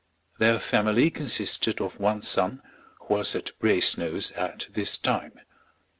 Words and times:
Their 0.39 0.57
family 0.57 1.11
consisted 1.11 1.79
of 1.79 1.99
one 1.99 2.23
son, 2.23 2.63
who 3.01 3.13
was 3.13 3.35
at 3.35 3.51
Brasenose 3.59 4.31
at 4.35 4.67
this 4.71 4.97
time. 4.97 5.39